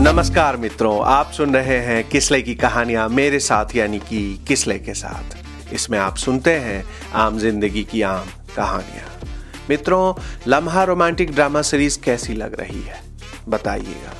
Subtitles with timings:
[0.00, 4.94] नमस्कार मित्रों, आप सुन रहे हैं किसले की कहानियाँ मेरे साथ, यानी कि किसले के
[4.94, 5.36] साथ।
[5.74, 9.28] इसमें आप सुनते हैं आम ज़िंदगी की आम कहानियाँ।
[9.70, 10.14] मित्रों,
[10.46, 13.00] लम्हा रोमांटिक ड्रामा सीरीज़ कैसी लग रही है?
[13.48, 14.14] बताइएगा।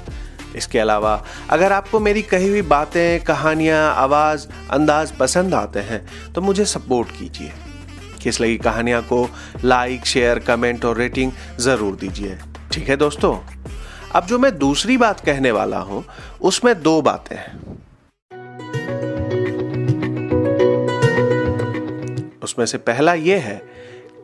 [0.56, 6.40] इसके अलावा, अगर आपको मेरी कही हुई बातें, कहानियाँ, आवाज़, अंदाज पसंद आते हैं तो
[6.40, 7.52] मुझे सपोर्ट कीजिए।
[8.26, 9.28] किस लगी कहानियाँ को
[9.64, 12.38] लाइक शेयर कमेंट और रेटिंग ज़रूर दीजिए।
[12.72, 13.36] ठीक है दोस्तों?
[14.14, 16.04] अब जो मैं दूसरी बात कहने वाला हूँ,
[16.40, 17.60] उसमें दो बातें हैं।
[22.42, 23.62] उसमें से पहला यह है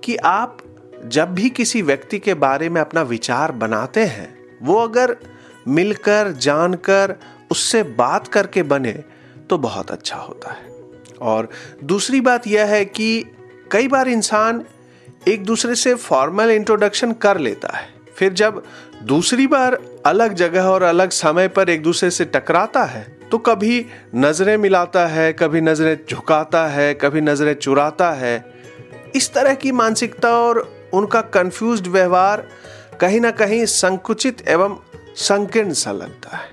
[0.04, 0.58] कि आप
[1.04, 4.28] जब भी किसी व्यक्ति के बारे में अपना विचार बनाते हैं,
[4.62, 5.16] वो अगर
[5.68, 7.14] मिलकर, जानकर,
[7.50, 8.92] उससे बात करके बने
[9.50, 10.70] तो बहुत अच्छा होता है।
[11.20, 11.48] और
[11.84, 13.24] दूसरी बात यह है कि
[13.72, 14.62] कई बार इंसान
[15.28, 18.62] एक दूसरे से फॉर्मल इंट्रोडक्शन कर लेता है। फिर जब
[19.02, 23.84] दूसरी बार अलग जगह और अलग समय पर एक दूसरे से टकराता है तो कभी
[24.14, 28.44] नज़रें मिलाता है, कभी नज़रें झुकाता है, कभी नज़रें चुराता है।
[29.14, 30.58] इस तरह की मानसिकता और
[30.94, 32.46] उनका कंफ्यूज व्यवहार
[33.00, 34.78] कहीं ना कहीं संकुचित एवं
[35.16, 36.50] संकीर्ण सा लगता है।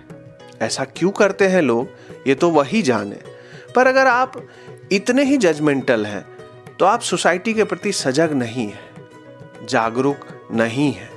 [0.61, 1.88] ऐसा क्यों करते हैं लोग?
[2.27, 3.21] ये तो वही जाने।
[3.75, 4.41] पर अगर आप
[4.91, 6.25] इतने ही जजमेंटल हैं
[6.80, 8.91] तो आप सोसाइटी के प्रति सजग नहीं है,
[9.66, 11.09] जागरूक नहीं है।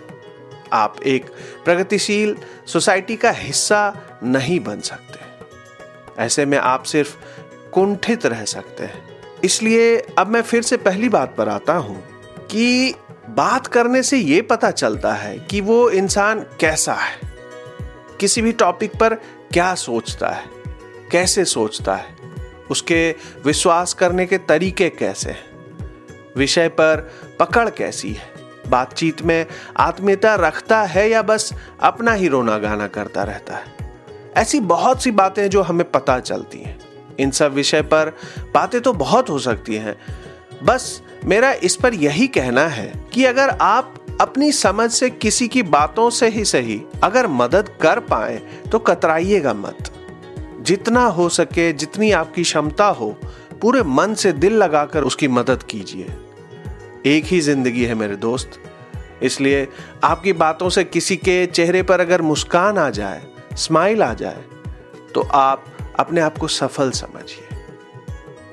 [0.72, 1.30] आप एक
[1.64, 5.20] प्रगतिशील सोसाइटी का हिस्सा नहीं बन सकते।
[6.22, 7.16] ऐसे में आप सिर्फ़
[7.70, 9.04] कुंठित रह सकते हैं।
[9.44, 12.02] इसलिए अब मैं फिर से पहली बात पर आता हूँ
[12.46, 12.94] कि
[13.28, 17.20] बात करने से यह पता चलता है कि वो इंसान कैसा है।
[18.20, 19.14] किसी भी टॉपिक पर
[19.52, 20.44] क्या सोचता है,
[21.10, 22.16] कैसे सोचता है,
[22.70, 25.51] उसके विश्वास करने के तरीके कैसे हैं।
[26.36, 28.42] विषय पर पकड़ कैसी है?
[28.68, 33.64] बातचीत में आत्मीयता रखता है या बस अपना ही रोना गाना करता रहता है?
[34.36, 36.80] ऐसी बहुत सी बातें जो हमें पता चलती हैं।
[37.18, 38.16] इन सब विषय पर
[38.54, 39.96] बातें तो बहुत हो सकती हैं।
[40.64, 45.62] बस मेरा इस पर यही कहना है कि अगर आप अपनी समझ से किसी की
[45.62, 48.36] बातों से ही सही अगर मदद कर पाए
[48.72, 49.92] तो कतराइएगा मत।
[50.60, 53.18] जितना हो सके, जितनी आपकी क्षमता हो
[53.62, 56.14] पूरे मन से दिल लगाकर उसकी मदद कीजिए।
[57.06, 58.60] एक ही ज़िंदगी है मेरे दोस्त।
[59.22, 59.66] इसलिए
[60.04, 63.22] आपकी बातों से किसी के चेहरे पर अगर मुस्कान आ जाए,
[63.56, 64.44] स्माइल आ जाए
[65.14, 65.64] तो आप
[65.98, 67.48] अपने आप को सफल समझिए।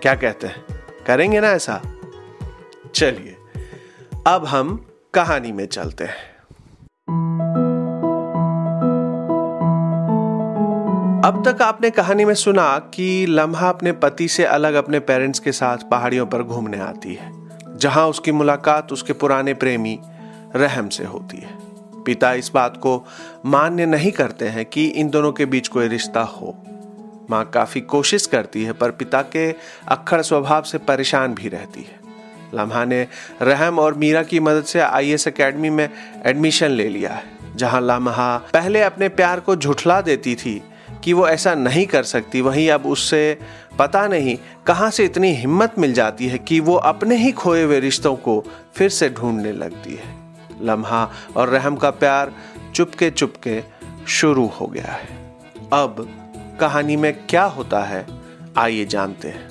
[0.01, 0.63] क्या कहते हैं?
[1.07, 1.81] करेंगे ना ऐसा?
[2.95, 3.35] चलिए,
[4.27, 7.58] अब हम कहानी में चलते हैं।
[11.25, 15.51] अब तक आपने कहानी में सुना कि लम्हा अपने पति से अलग अपने पेरेंट्स के
[15.51, 17.31] साथ पहाड़ियों पर घूमने आती है,
[17.77, 19.97] जहाँ उसकी मुलाकात उसके पुराने प्रेमी
[20.55, 21.57] रहम से होती है।
[22.05, 22.95] पिता इस बात को
[23.45, 26.55] मान्य नहीं करते हैं कि इन दोनों के बीच कोई रिश्ता हो।
[27.29, 29.49] माँ काफ़ी कोशिश करती है, पर पिता के
[29.87, 31.99] अक्खड़ स्वभाव से परेशान भी रहती है।
[32.55, 33.05] लम्हा ने
[33.41, 35.87] रहम और मीरा की मदद से आई एस अकेडमी में
[36.25, 37.23] एडमिशन ले लिया है,
[37.55, 40.61] जहाँ लम्हा पहले अपने प्यार को झुठला देती थी
[41.03, 43.39] कि वो ऐसा नहीं कर सकती, वहीं अब उससे
[43.79, 44.37] पता नहीं
[44.67, 48.43] कहाँ से इतनी हिम्मत मिल जाती है कि वो अपने ही खोए हुए रिश्तों को
[48.75, 50.17] फिर से ढूँढने लगती है।
[50.61, 52.31] लम्हा और रहम का प्यार
[52.75, 53.61] चुपके चुपके
[54.07, 55.17] शुरू हो गया है।
[55.73, 56.07] अब
[56.59, 58.05] कहानी में क्या होता है,
[58.57, 59.47] आइए जानते हैं।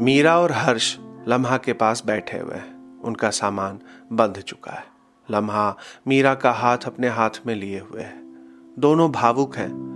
[0.00, 0.96] मीरा और हर्ष
[1.28, 2.73] लम्हा के पास बैठे हुए हैं।
[3.04, 3.80] उनका सामान
[4.12, 4.84] बंध चुका है।
[5.30, 5.76] लम्हा
[6.08, 8.18] मीरा का हाथ अपने हाथ में लिए हुए है।
[8.78, 9.94] दोनों भावुक हैं।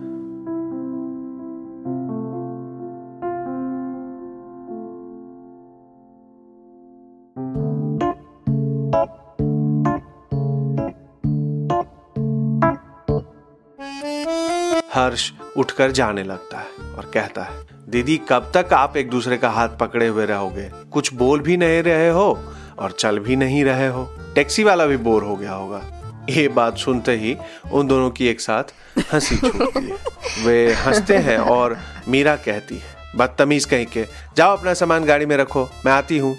[14.95, 19.51] हर्ष उठकर जाने लगता है और कहता है, दीदी, कब तक आप एक दूसरे का
[19.51, 20.71] हाथ पकड़े हुए रहोगे?
[20.91, 22.39] कुछ बोल भी नहीं रहे हो?
[22.79, 24.05] और चल भी नहीं रहे हो।
[24.35, 25.83] टैक्सी वाला भी बोर हो गया होगा।
[26.31, 27.37] ये बात सुनते ही
[27.73, 28.73] उन दोनों की एक साथ
[29.13, 31.77] हँसी छूटती है वे हँसते हैं और
[32.09, 34.05] मीरा कहती है, बदतमीज कहीं के।
[34.37, 36.37] जाओ अपना सामान गाड़ी में रखो, मैं आती हूँ।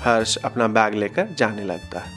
[0.00, 2.16] हर्ष अपना बैग लेकर जाने लगता है।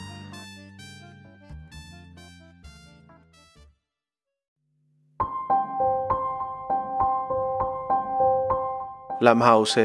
[9.24, 9.84] लम्हा उसे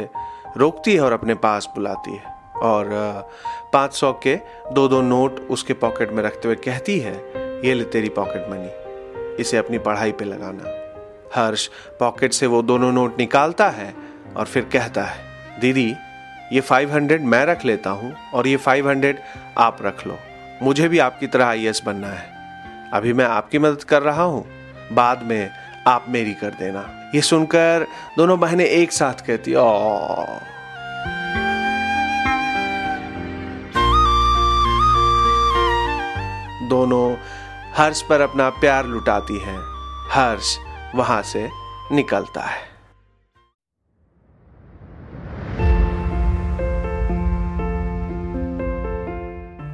[0.56, 2.88] रोकती है और अपने पास बुलाती है। और
[3.72, 4.36] पाँच सौ के
[4.72, 7.14] दो दो नोट उसके पॉकेट में रखते हुए कहती है,
[7.64, 10.74] ये ले तेरी पॉकेट मनी, इसे अपनी पढ़ाई पे लगाना।
[11.34, 11.66] हर्ष
[12.00, 13.94] पॉकेट से वो दोनों नोट निकालता है
[14.36, 15.18] और फिर कहता है,
[15.60, 15.94] दीदी,
[16.52, 19.16] ये 500 मैं रख लेता हूँ और ये 500
[19.58, 20.18] आप रख लो।
[20.62, 24.46] मुझे भी आपकी तरह आई बनना है। अभी मैं आपकी मदद कर रहा हूँ।
[24.92, 25.50] बाद में
[25.86, 27.86] आप मेरी कर देना। ये सुनकर
[28.16, 30.26] दोनों बहनें एक साथ कहती ओ
[36.68, 37.16] दोनों
[37.76, 39.60] हर्ष पर अपना प्यार लुटाती हैं।
[40.10, 40.58] हर्ष
[40.94, 41.50] वहाँ से
[41.92, 42.76] निकलता है।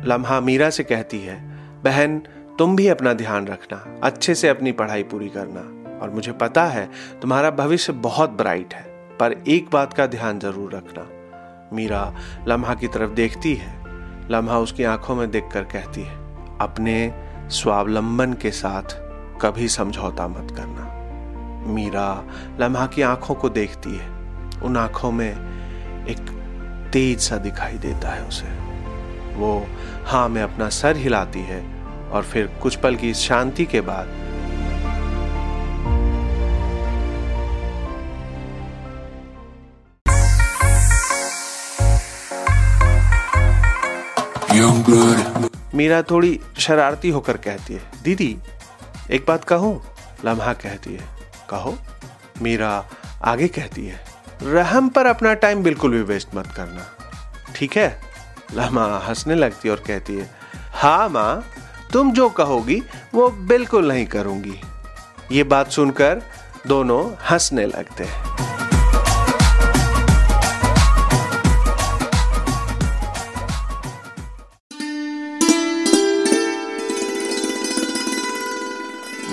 [0.06, 1.36] लम्हा मीरा से कहती है,
[1.82, 2.18] बहन,
[2.58, 5.60] तुम भी अपना ध्यान रखना, अच्छे से अपनी पढ़ाई पूरी करना।
[5.98, 6.90] और मुझे पता है,
[7.22, 8.82] तुम्हारा भविष्य बहुत ब्राइट है,
[9.18, 11.08] पर एक बात का ध्यान ज़रूर रखना।
[11.76, 12.14] मीरा
[12.48, 13.82] लम्हा की तरफ़ देखती है।
[14.30, 16.21] लम्हा उसकी आँखों में देखकर कहती है
[16.62, 17.14] अपने
[17.50, 18.82] स्वावलंबन के साथ
[19.40, 20.88] कभी समझौता मत करना।
[21.72, 22.24] मीरा
[22.60, 24.08] लम्हा की आँखों को देखती है।
[24.62, 25.30] उन आँखों में
[26.06, 26.18] एक
[26.92, 28.48] तेज सा दिखाई देता है उसे।
[29.34, 29.66] वो
[30.06, 31.62] हाँ में अपना सर हिलाती है
[32.10, 34.22] और फिर कुछ पल की शांति के बाद
[45.74, 48.36] मीरा थोड़ी शरारती होकर कहती है, दीदी,
[49.10, 49.80] एक बात कहूँ।
[50.24, 51.08] लम्हा कहती है,
[51.50, 51.76] कहो।
[52.42, 52.70] मीरा
[53.24, 54.00] आगे कहती है,
[54.42, 56.86] रहम पर अपना टाइम बिल्कुल भी वेस्ट मत करना।
[57.56, 58.00] ठीक है?
[58.54, 60.30] लम्हा हंसने लगती और कहती है
[60.74, 61.44] हाँ माँ,
[61.92, 62.82] तुम जो कहोगी
[63.14, 64.60] वो बिल्कुल नहीं करूँगी।
[65.32, 66.22] ये बात सुनकर
[66.66, 68.61] दोनों हंसने लगते हैं।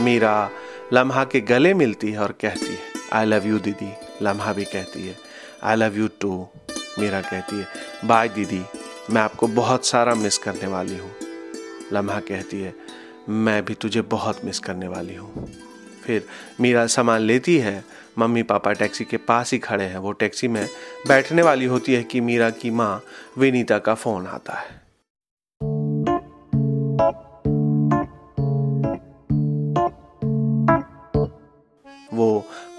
[0.10, 0.50] मीरा
[0.94, 2.78] लम्हा के गले मिलती है और कहती है
[3.14, 3.92] आई लव यू दीदी।
[4.22, 5.16] लम्हा भी कहती है
[5.64, 6.32] I love you too
[7.00, 8.62] Meera कहती है बाय दीदी।
[9.10, 11.12] मैं आपको बहुत सारा मिस करने वाली हूँ।
[11.94, 12.74] लम्हा कहती है,
[13.30, 15.48] मैं भी तुझे बहुत मिस करने वाली हूँ।
[16.04, 16.26] फिर
[16.62, 17.84] मीरा सामान लेती है,
[18.18, 20.66] मम्मी पापा टैक्सी के पास ही खड़े हैं। वो टैक्सी में
[21.08, 23.02] बैठने वाली होती है कि मीरा की माँ
[23.38, 24.79] विनीता का फ़ोन आता है।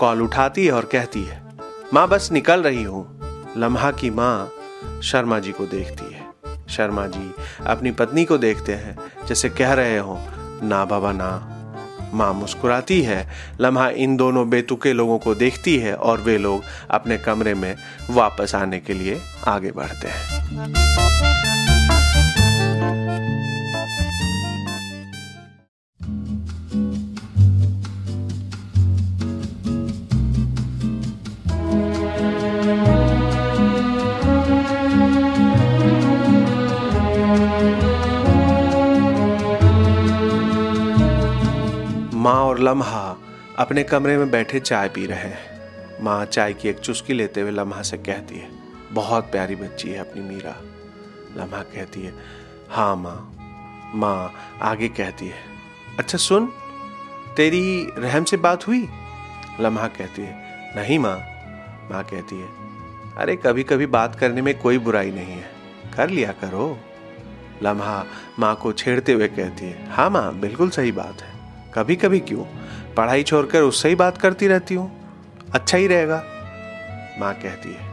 [0.00, 1.42] कॉल उठाती है और कहती है,
[1.94, 3.20] माँ, बस निकल रही हूँ।
[3.56, 4.52] लम्हा की माँ
[5.02, 6.30] शर्मा जी को देखती है।
[6.68, 7.34] शर्मा जी
[7.66, 10.18] अपनी पत्नी को देखते हैं, जैसे कह रहे हो,
[10.62, 11.56] ना बाबा, ना।
[12.14, 13.28] माँ मुस्कुराती है।
[13.60, 17.76] लम्हा इन दोनों बेतुके लोगों को देखती है और वे लोग अपने कमरे में
[18.10, 21.69] वापस आने के लिए आगे बढ़ते हैं।
[42.70, 43.16] लम्हा
[43.58, 47.50] अपने कमरे में बैठे चाय पी रहे हैं। माँ चाय की एक चुस्की लेते हुए
[47.50, 48.48] लम्हा से कहती है,
[48.92, 50.54] बहुत प्यारी बच्ची है अपनी मीरा।
[51.36, 52.12] लम्हा कहती है
[52.70, 54.32] हाँ माँ। माँ
[54.62, 55.38] आगे कहती है
[55.98, 56.46] अच्छा सुन,
[57.36, 58.88] तेरी रहम से बात हुई?
[59.60, 60.34] लम्हा कहती है,
[60.76, 61.16] नहीं माँ।
[61.90, 62.48] माँ कहती है,
[63.16, 65.50] अरे कभी कभी बात करने में कोई बुराई नहीं है।
[65.96, 66.76] कर लिया करो।
[67.62, 68.04] लम्हा
[68.38, 71.29] माँ को छेड़ते हुए कहती है हाँ माँ, बिल्कुल सही बात है।
[71.74, 72.44] कभी कभी क्यों?
[72.94, 74.90] पढ़ाई छोड़कर उससे ही बात करती रहती हूँ।
[75.54, 76.16] अच्छा ही रहेगा,
[77.18, 77.88] माँ कहती है।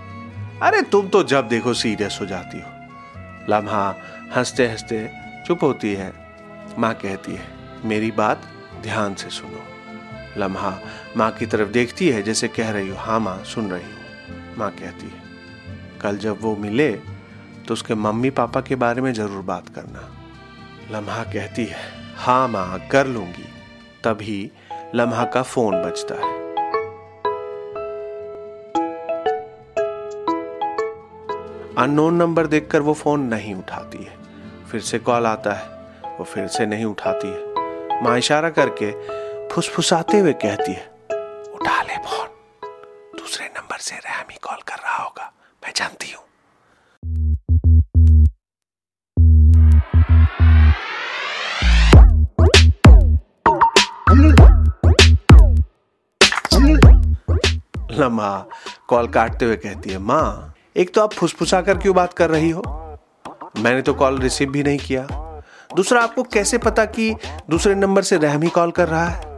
[0.61, 2.71] अरे तुम तो जब देखो सीरियस हो जाती हो।
[3.49, 3.83] लम्हा
[4.35, 5.09] हँसते हँसते
[5.47, 6.11] चुप होती है।
[6.79, 7.45] माँ कहती है,
[7.85, 8.41] मेरी बात
[8.83, 9.63] ध्यान से सुनो।
[10.37, 10.77] लम्हा
[11.17, 14.69] माँ की तरफ़ देखती है, जैसे कह रही हो हाँ माँ, सुन रही हूँ। माँ
[14.71, 15.21] कहती है,
[16.01, 16.91] कल जब वो मिले
[17.67, 20.07] तो उसके मम्मी पापा के बारे में ज़रूर बात करना।
[20.91, 21.79] लम्हा कहती है
[22.17, 23.46] हाँ माँ, कर लूँगी।
[24.03, 24.51] तभी
[24.95, 26.35] लम्हा का फ़ोन बजता है।
[31.77, 34.15] अननोन नंबर देखकर वो फ़ोन नहीं उठाती है।
[34.71, 35.67] फिर से कॉल आता है,
[36.17, 38.91] वो फिर से नहीं उठाती है। माँ इशारा करके
[39.49, 40.85] फुसफुसाते हुए कहती है,
[41.53, 42.27] उठा ले फ़ोन,
[43.17, 45.31] दूसरे नंबर से रहमी कॉल कर रहा होगा,
[45.63, 46.23] मैं जानती हूँ।
[57.97, 58.45] लम्हा
[58.87, 62.49] कॉल काटते हुए कहती है, माँ, एक तो आप फुसफुसा कर क्यों बात कर रही
[62.49, 62.61] हो?
[63.59, 65.07] मैंने तो कॉल रिसीव भी नहीं किया।
[65.75, 67.15] दूसरा, आपको कैसे पता कि
[67.49, 69.37] दूसरे नंबर से रहमी कॉल कर रहा है?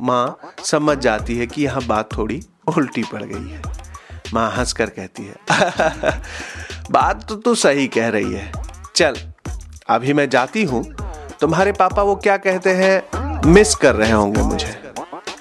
[0.00, 2.42] माँ, समझ जाती है कि यहाँ बात थोड़ी
[2.76, 3.62] उल्टी पड़ गई है।
[4.34, 5.36] माँ हंस कर कहती है,
[6.90, 8.52] बात तो तू सही कह रही है।
[8.96, 9.14] चल,
[9.88, 10.84] अभी मैं जाती हूँ।
[11.40, 13.24] तुम्हारे पापा वो क्या कहते हैं?
[13.46, 14.83] मिस कर रहे होंगे मुझे।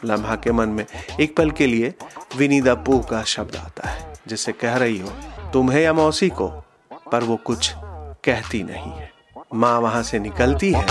[0.05, 0.85] लम्हा के मन में
[1.19, 1.93] एक पल के लिए
[2.37, 5.09] विनीदा पू का शब्द आता है, जिसे कह रही हो
[5.53, 6.47] तुम्हें या मौसी को,
[7.11, 7.71] पर वो कुछ
[8.25, 9.11] कहती नहीं है।
[9.53, 10.85] माँ वहाँ से निकलती है।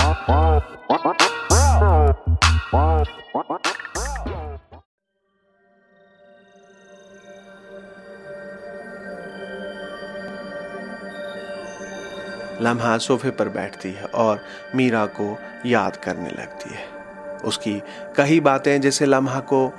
[12.62, 17.01] लम्हा सोफे पर बैठती है और मीरा को याद करने लगती है।
[17.44, 17.80] उसकी
[18.16, 19.72] कई बातें जैसे लम्हा को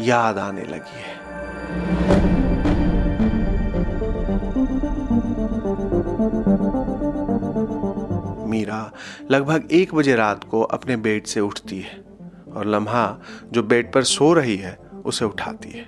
[0.00, 1.20] याद आने लगी है।
[8.48, 8.92] मीरा
[9.30, 12.04] लगभग एक बजे रात को अपने बेड से उठती है
[12.56, 13.18] और लम्हा
[13.52, 15.86] जो बेड पर सो रही है, उसे उठाती है।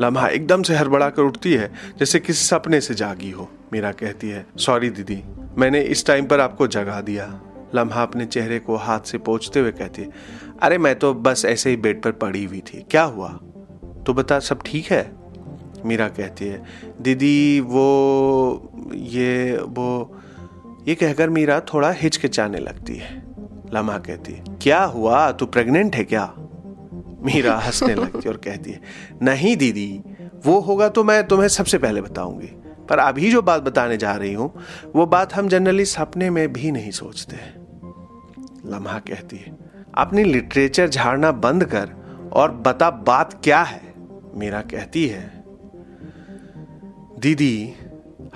[0.00, 4.28] लम्हा एकदम से हड़बड़ा कर उठती है, जैसे किसी सपने से जागी हो। मीरा कहती
[4.28, 5.22] है, सॉरी दीदी,
[5.58, 7.40] मैंने इस टाइम पर आपको जगा दिया।
[7.74, 10.08] लम्हा अपने चेहरे को हाथ से पोछते हुए कहती है
[10.62, 13.28] अरे, मैं तो बस ऐसे ही बेड पर पड़ी हुई थी। क्या हुआ?
[14.06, 15.12] तो बता, सब ठीक है?
[15.84, 16.62] मीरा कहती है,
[17.00, 20.18] दीदी, वो, ये वो,
[20.88, 23.22] ये कहकर मीरा थोड़ा हिचकिचाने लगती है।
[23.74, 25.32] लम्हा कहती है क्या हुआ?
[25.32, 26.34] तू प्रेग्नेंट है क्या?
[27.22, 28.80] मीरा हंसने लगती है और कहती है,
[29.22, 30.02] नहीं दीदी,
[30.46, 32.50] वो होगा तो मैं तुम्हें सबसे पहले बताऊँगी।
[32.88, 34.54] पर अभी जो बात बताने जा रही हूँ,
[34.96, 37.57] वो बात हम जनरली सपने में भी नहीं सोचते।
[38.68, 39.56] लम्हा कहती है
[39.94, 41.90] अपनी लिटरेचर झाड़ना बंद कर
[42.32, 43.94] और बता बात क्या है?
[44.34, 45.44] मीरा कहती है,
[47.18, 47.74] दीदी,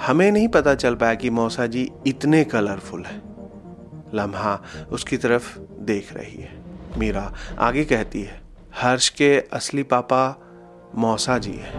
[0.07, 3.23] हमें नहीं पता चल पाया कि मौसा जी इतने कलरफुल है.
[4.15, 6.61] लम्हा उसकी तरफ़ देख रही है।
[6.99, 8.41] मीरा आगे कहती है,
[8.77, 10.37] हर्ष के असली पापा
[10.95, 11.73] मौसा जी है।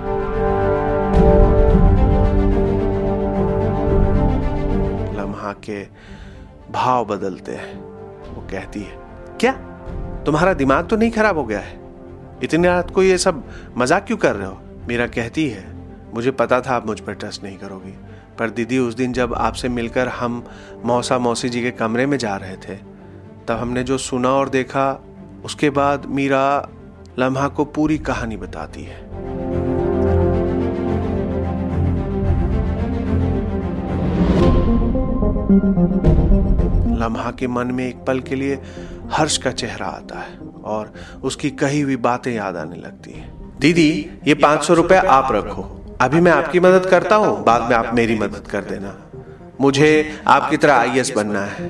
[5.18, 5.84] लम्हा के
[6.72, 7.93] भाव बदलते हैं।
[8.52, 8.98] कहती है,
[9.40, 9.52] क्या?
[10.26, 11.80] तुम्हारा दिमाग तो नहीं खराब हो गया है?
[12.44, 13.44] इतनी रात को ये सब
[13.78, 14.60] मज़ाक क्यों कर रहे हो?
[14.88, 15.66] मीरा कहती है,
[16.14, 17.98] मुझे पता था आप मुझ पर ट्रस्ट नहीं करोगी।
[18.40, 20.44] पर दीदी, उस दिन जब आपसे मिलकर हम
[20.86, 22.76] मौसा मौसी जी के कमरे में जा रहे थे,
[23.48, 25.02] तब हमने जो सुना और देखा,
[25.46, 26.70] उसके बाद मीरा
[27.20, 29.02] लम्हा को पूरी कहानी बताती है।
[37.04, 38.60] लम्हा के मन में एक पल के लिए
[39.12, 40.94] हर्ष का चेहरा आता है और
[41.24, 45.80] उसकी कही हुई बातें याद आने लगती है। दीदी ये पाँच सौ रुपए आप रखो।
[46.02, 48.96] अभी मैं आपकी मदद करता हूँ। बाद में आप मेरी मदद कर देना।
[49.62, 51.70] मुझे आपकी तरह आई बनना है।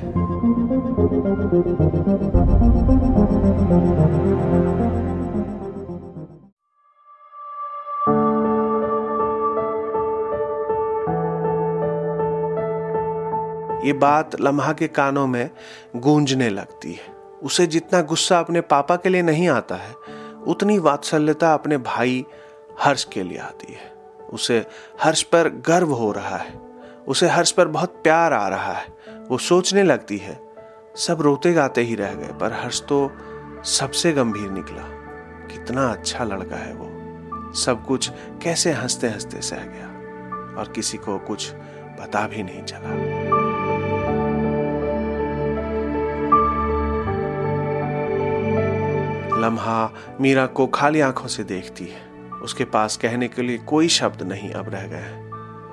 [13.84, 15.50] ये बात लम्हा के कानों में
[15.96, 17.14] गूंजने लगती है।
[17.44, 19.94] उसे जितना गुस्सा अपने पापा के लिए नहीं आता है,
[20.48, 22.26] उतनी वात्सल्यता अपने भाई
[22.80, 23.94] हर्ष के लिए आती है।
[24.30, 24.66] उसे
[25.02, 26.60] हर्ष पर गर्व हो रहा है।
[27.08, 28.88] उसे हर्ष पर बहुत प्यार आ रहा है।
[29.30, 30.40] वो सोचने लगती है,
[30.96, 33.12] सब रोते गाते ही रह गए, पर हर्ष तो
[33.64, 34.84] सबसे गंभीर निकला।
[35.48, 36.90] कितना अच्छा लड़का है वो।
[37.54, 38.12] सब कुछ
[38.44, 39.88] कैसे हँसते हँसते सह गया,
[40.60, 41.52] और किसी को कुछ
[42.00, 43.13] पता भी नहीं चला।
[49.44, 52.02] लम्हा मीरा को खाली आँखों से देखती है।
[52.44, 55.22] उसके पास कहने के लिए कोई शब्द नहीं अब रह गए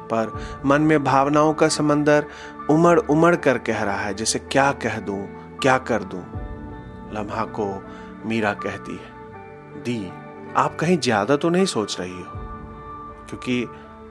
[0.09, 0.33] पर
[0.65, 2.27] मन में भावनाओं का समंदर
[2.71, 5.27] उमड़ उमड़ कर कह रहा है, जैसे क्या कह दूँ,
[5.63, 6.23] क्या कर दूँ?
[7.15, 7.67] लम्हा को
[8.27, 10.11] मीरा कहती है, दी,
[10.57, 12.25] आप कहीं ज़्यादा तो नहीं सोच रही हो?
[13.29, 13.67] क्योंकि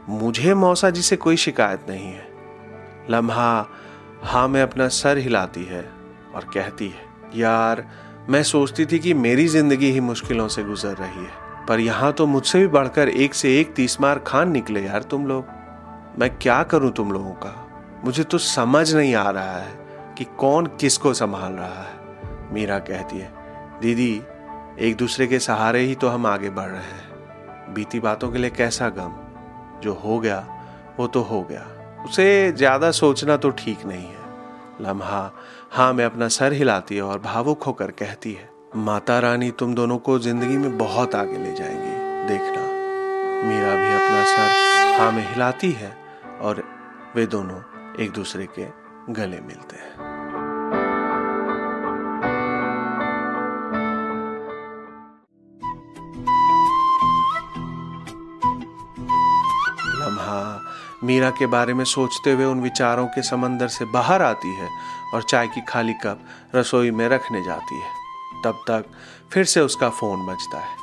[0.09, 2.27] मुझे मौसा जी से कोई शिकायत नहीं है।
[3.09, 3.67] लम्हा
[4.23, 5.81] हाँ में अपना सर हिलाती है
[6.35, 7.85] और कहती है, यार
[8.29, 12.25] मैं सोचती थी कि मेरी ज़िंदगी ही मुश्किलों से गुजर रही है। पर यहाँ तो
[12.27, 15.45] मुझसे भी बढ़कर एक से एक तीसमार खान निकले यार तुम लोग।
[16.19, 17.53] मैं क्या करूँ तुम लोगों का?
[18.05, 23.17] मुझे तो समझ नहीं आ रहा है कि कौन किसको संभाल रहा है। मीरा कहती
[23.17, 23.31] है,
[23.81, 24.21] दीदी,
[24.79, 28.49] एक दूसरे के सहारे ही तो हम आगे बढ़ रहे हैं। बीती बातों के लिए
[28.49, 29.15] कैसा गम?
[29.81, 30.45] जो हो गया,
[30.99, 31.65] वो तो हो गया।
[32.05, 34.17] उसे ज़्यादा सोचना तो ठीक नहीं है।
[34.81, 35.31] लम्हा
[35.71, 39.97] हाँ मैं अपना सर हिलाती है और भावुक होकर कहती है, माता रानी, तुम दोनों
[39.97, 42.63] को ज़िंदगी में बहुत आगे ले जाएँगे। देखना,
[43.47, 45.91] मीरा भी अपना सर हाँ में हिलाती है
[46.41, 46.63] और
[47.15, 47.61] वे दोनों
[48.03, 48.67] एक दूसरे के
[49.13, 50.07] गले मिलते हैं।
[61.03, 64.67] मीरा के बारे में सोचते हुए उन विचारों के समंदर से बाहर आती है।
[65.13, 66.19] और चाय की खाली कप
[66.55, 67.91] रसोई में रखने जाती है।
[68.43, 68.85] तब तक
[69.31, 70.77] फिर से उसका फ़ोन बजता है।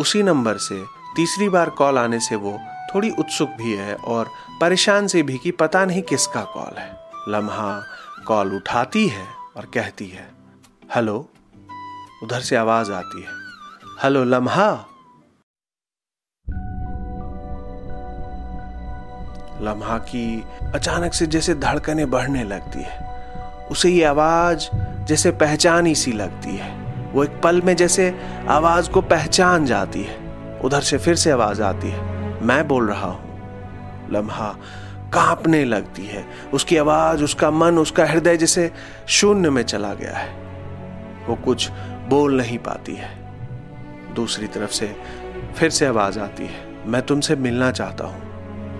[0.00, 0.84] उसी नंबर से
[1.16, 2.58] तीसरी बार कॉल आने से वो
[2.94, 4.30] थोड़ी उत्सुक भी है और
[4.60, 7.82] परेशान से भी कि पता नहीं किसका कॉल है। लम्हा
[8.26, 10.28] कॉल उठाती है और कहती है,
[10.94, 11.28] हेलो।
[12.22, 13.32] उधर से आवाज़ आती है,
[14.02, 14.86] हेलो लम्हा।
[19.62, 20.44] लम्हा की
[20.74, 23.15] अचानक से जैसे धड़कने बढ़ने लगती है।
[23.70, 24.68] उसे ये आवाज़
[25.04, 28.14] जैसे पहचान सी लगती है। वो एक पल में जैसे
[28.48, 30.16] आवाज़ को पहचान जाती है।
[30.64, 32.00] उधर से फिर से आवाज़ आती है।
[32.42, 33.22] मैं बोल रहा हूँ,
[34.12, 34.56] लम्हा
[35.12, 38.72] कांपने लगती है। उसकी आवाज़, उसका मन, उसका हृदय जैसे
[39.06, 40.28] शून्य में चला गया है।
[41.28, 41.70] वो कुछ
[42.08, 43.10] बोल नहीं पाती है।
[44.14, 44.96] दूसरी तरफ़ से
[45.56, 48.22] फिर से आवाज़ आती है। मैं तुमसे मिलना चाहता हूँ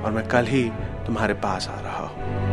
[0.03, 0.65] और मैं कल ही
[1.07, 2.46] तुम्हारे पास आ रहा हूँ।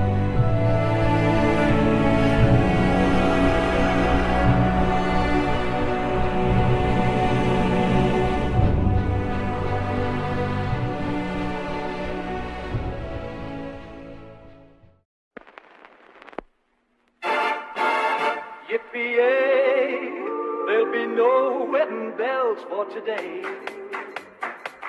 [22.70, 23.42] For today.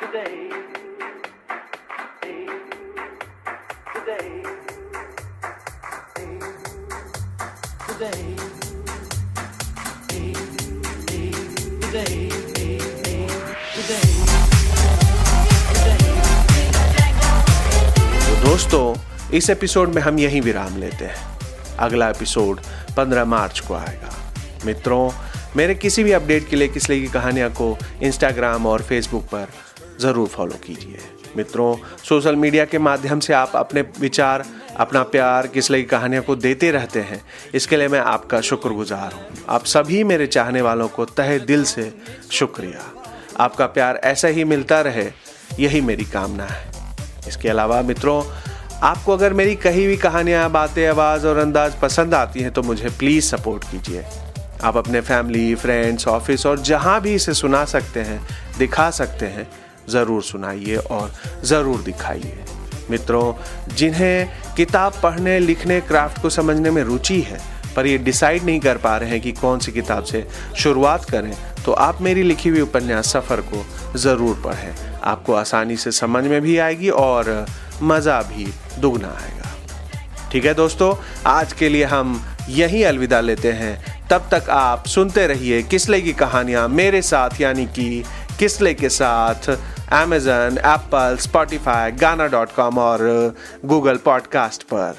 [0.00, 0.50] Today.
[3.94, 4.28] Today.
[7.88, 8.22] Today.
[18.26, 18.94] तो दोस्तों,
[19.32, 21.38] इस एपिसोड में हम यहीं विराम लेते हैं
[21.78, 22.60] अगला एपिसोड
[22.98, 24.10] 15 मार्च को आएगा
[24.66, 25.10] मित्रों
[25.56, 29.48] मेरे किसी भी अपडेट के लिए किसले की कहानियाँ को इंस्टाग्राम और फेसबुक पर
[30.00, 30.98] ज़रूर फॉलो कीजिए।
[31.36, 34.44] मित्रों सोशल मीडिया के माध्यम से आप अपने विचार,
[34.76, 37.20] अपना प्यार किसले की कहानियों को देते रहते हैं,
[37.54, 41.92] इसके लिए मैं आपका शुक्रगुजार हूँ। आप सभी मेरे चाहने वालों को तहे दिल से
[42.32, 42.90] शुक्रिया।
[43.40, 45.06] आपका प्यार ऐसा ही मिलता रहे,
[45.60, 46.72] यही मेरी कामना है।
[47.28, 48.22] इसके अलावा मित्रों,
[48.82, 52.88] आपको अगर मेरी कही हुई कहानियाँ, बातें, आवाज़ और अंदाज पसंद आती हैं तो मुझे
[52.98, 54.04] प्लीज़ सपोर्ट कीजिए।
[54.62, 58.20] आप अपने फैमिली फ्रेंड्स ऑफ़िस और जहाँ भी इसे सुना सकते हैं,
[58.58, 59.48] दिखा सकते हैं,
[59.90, 61.12] ज़रूर सुनाइए और
[61.44, 62.44] ज़रूर दिखाइए।
[62.90, 63.32] मित्रों,
[63.74, 67.38] जिन्हें किताब पढ़ने, लिखने क्राफ्ट को समझने में रुचि है,
[67.76, 71.32] पर ये डिसाइड नहीं कर पा रहे हैं कि कौन सी किताब से शुरुआत करें
[71.64, 73.64] तो आप मेरी लिखी हुई उपन्यास सफ़र को
[73.98, 77.46] ज़रूर पढ़ें। आपको आसानी से समझ में भी आएगी और
[77.82, 78.46] मज़ा भी
[78.80, 79.50] दुगना आएगा।
[80.32, 80.94] ठीक है दोस्तों,
[81.26, 86.12] आज के लिए हम यहीं अलविदा लेते हैं। तब तक आप सुनते रहिए किसले की
[86.12, 88.04] कहानियाँ मेरे साथ, यानी कि
[88.38, 89.48] किसले के साथ
[89.92, 93.00] Amazon Apple Spotify Gaana dot com और
[93.64, 94.94] गूगल पॉडकास्ट पर।